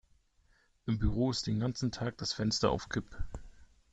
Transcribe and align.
Im 0.87 0.97
Büro 0.97 1.29
ist 1.29 1.45
den 1.45 1.59
ganzen 1.59 1.91
Tag 1.91 2.17
das 2.17 2.33
Fenster 2.33 2.71
auf 2.71 2.89
Kipp. 2.89 3.15